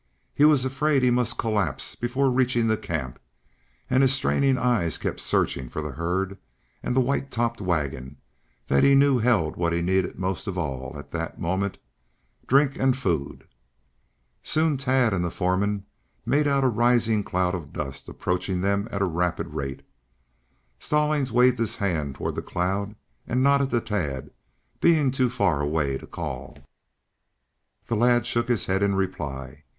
He 0.33 0.45
was 0.45 0.65
afraid 0.65 1.03
he 1.03 1.11
must 1.11 1.37
collapse 1.37 1.93
before 1.93 2.31
reaching 2.31 2.65
the 2.65 2.75
camp, 2.75 3.19
and 3.87 4.01
his 4.01 4.11
straining 4.11 4.57
eyes 4.57 4.97
kept 4.97 5.19
searching 5.19 5.69
for 5.69 5.83
the 5.83 5.91
herd 5.91 6.39
and 6.81 6.95
the 6.95 6.99
white 6.99 7.29
topped 7.29 7.61
wagon 7.61 8.17
that 8.65 8.83
he 8.83 8.95
knew 8.95 9.19
held 9.19 9.57
what 9.57 9.73
he 9.73 9.79
needed 9.83 10.17
most 10.17 10.47
of 10.47 10.57
all 10.57 10.97
at 10.97 11.11
that 11.11 11.39
moment 11.39 11.77
drink 12.47 12.79
and 12.79 12.97
food! 12.97 13.45
Soon 14.41 14.75
Tad 14.75 15.13
and 15.13 15.23
the 15.23 15.29
foreman 15.29 15.85
made 16.25 16.47
out 16.47 16.63
a 16.63 16.67
rising 16.67 17.23
cloud 17.23 17.53
of 17.53 17.71
dust 17.71 18.09
approaching 18.09 18.61
them 18.61 18.87
at 18.91 19.03
a 19.03 19.05
rapid 19.05 19.49
rate. 19.53 19.83
Stallings 20.79 21.31
waved 21.31 21.59
his 21.59 21.75
hand 21.75 22.15
toward 22.15 22.33
the 22.33 22.41
cloud 22.41 22.95
and 23.27 23.43
nodded 23.43 23.69
to 23.69 23.79
Tad, 23.79 24.31
being 24.79 25.11
too 25.11 25.29
far 25.29 25.61
away 25.61 25.99
to 25.99 26.07
call. 26.07 26.57
The 27.85 27.95
lad 27.95 28.25
shook 28.25 28.47
his 28.47 28.65
head 28.65 28.81
in 28.81 28.95
reply. 28.95 29.63